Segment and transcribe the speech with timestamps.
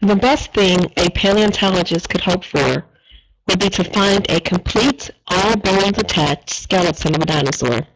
[0.00, 2.84] The best thing a paleontologist could hope for
[3.48, 7.86] would be to find a complete, all bones attached skeleton of a dinosaur.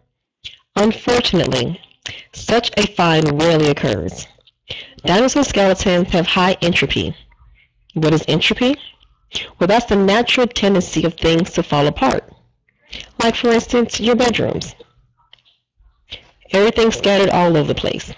[0.77, 1.81] Unfortunately,
[2.33, 4.27] such a find rarely occurs.
[5.05, 7.15] Dinosaur skeletons have high entropy.
[7.95, 8.77] What is entropy?
[9.59, 12.33] Well, that's the natural tendency of things to fall apart.
[13.23, 14.75] Like, for instance, your bedrooms.
[16.53, 18.13] Everything's scattered all over the place.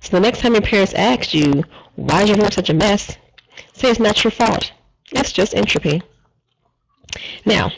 [0.00, 1.64] So the next time your parents ask you,
[1.96, 3.16] why is your room such a mess?
[3.72, 4.72] Say it's not your fault.
[5.12, 6.02] It's just entropy.
[7.44, 7.72] Now,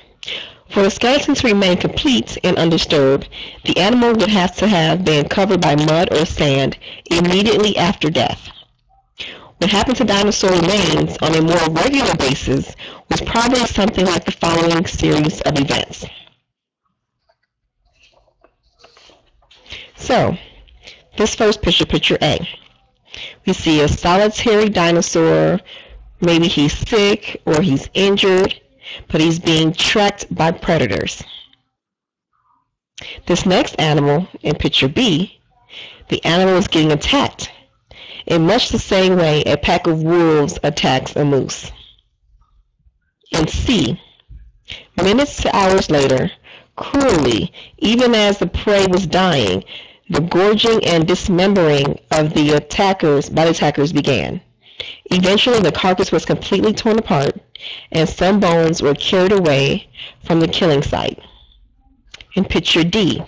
[0.70, 3.28] for the skeleton to remain complete and undisturbed,
[3.64, 6.78] the animal would have to have been covered by mud or sand
[7.10, 8.48] immediately after death.
[9.58, 12.74] What happened to dinosaur remains on a more regular basis
[13.10, 16.04] was probably something like the following series of events.
[19.94, 20.36] So,
[21.16, 22.48] this first picture, picture A,
[23.46, 25.60] we see a solitary dinosaur.
[26.20, 28.60] Maybe he's sick or he's injured,
[29.08, 31.22] but he's being tracked by predators.
[33.26, 35.40] This next animal in picture B,
[36.08, 37.50] the animal is getting attacked
[38.26, 41.70] in much the same way a pack of wolves attacks a moose.
[43.32, 44.00] In C,
[44.96, 46.30] minutes to hours later,
[46.76, 49.64] cruelly, even as the prey was dying,
[50.10, 54.40] the gorging and dismembering of the attackers by the attackers began.
[55.06, 57.40] Eventually, the carcass was completely torn apart,
[57.92, 59.88] and some bones were carried away
[60.24, 61.20] from the killing site.
[62.34, 63.22] In picture D,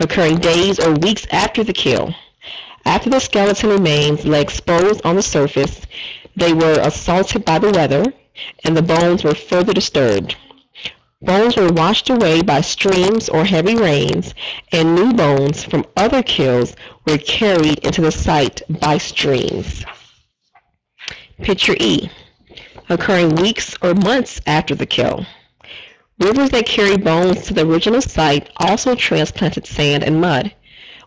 [0.00, 2.14] occurring days or weeks after the kill,
[2.84, 5.82] after the skeleton remains lay exposed on the surface,
[6.34, 8.04] they were assaulted by the weather,
[8.64, 10.36] and the bones were further disturbed.
[11.22, 14.34] Bones were washed away by streams or heavy rains,
[14.72, 19.84] and new bones from other kills were carried into the site by streams.
[21.40, 22.10] Picture E,
[22.88, 25.24] occurring weeks or months after the kill.
[26.18, 30.52] Rivers that carried bones to the original site also transplanted sand and mud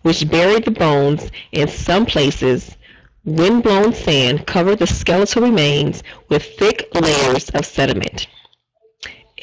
[0.05, 2.77] which buried the bones in some places.
[3.23, 8.27] Wind-blown sand covered the skeletal remains with thick layers of sediment.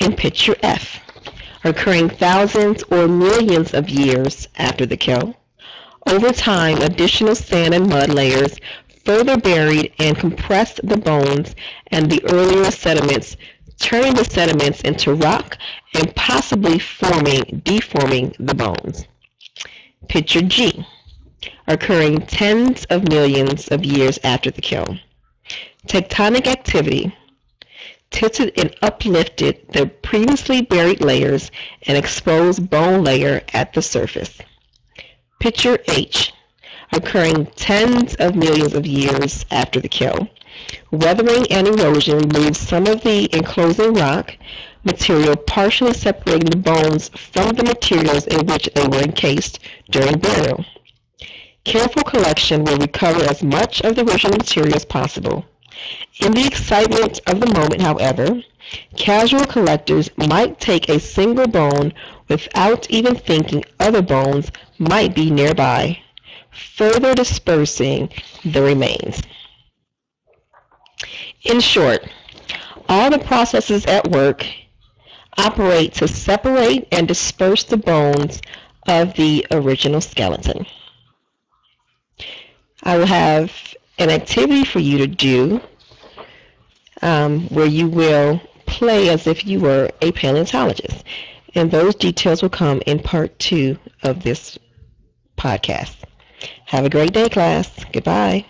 [0.01, 1.01] In picture F,
[1.65, 5.37] occurring thousands or millions of years after the kill,
[6.07, 8.57] over time, additional sand and mud layers
[9.05, 11.55] further buried and compressed the bones
[11.89, 13.37] and the earlier sediments,
[13.79, 15.59] turning the sediments into rock
[15.95, 19.07] and possibly forming, deforming the bones.
[20.09, 20.87] Picture G,
[21.69, 24.99] occurring tens of millions of years after the kill.
[25.87, 27.15] Tectonic activity
[28.13, 31.51] tilted and uplifted the previously buried layers
[31.83, 34.39] and exposed bone layer at the surface.
[35.41, 36.33] Picture H,
[36.93, 40.29] occurring tens of millions of years after the kill.
[40.91, 44.37] Weathering and erosion removed some of the enclosing rock,
[44.85, 49.59] material partially separating the bones from the materials in which they were encased
[49.91, 50.65] during burial.
[51.65, 55.47] Careful collection will recover as much of the original material as possible.
[56.21, 58.43] In the excitement of the moment, however,
[58.97, 61.93] casual collectors might take a single bone
[62.29, 65.99] without even thinking other bones might be nearby,
[66.51, 68.09] further dispersing
[68.45, 69.23] the remains.
[71.45, 72.07] In short,
[72.89, 74.47] all the processes at work
[75.39, 78.41] operate to separate and disperse the bones
[78.87, 80.67] of the original skeleton.
[82.83, 83.53] I will have
[83.99, 85.61] an activity for you to do
[87.03, 91.05] um, where you will play as if you were a paleontologist.
[91.55, 94.59] And those details will come in part two of this
[95.37, 95.97] podcast.
[96.67, 97.85] Have a great day, class.
[97.93, 98.47] Goodbye.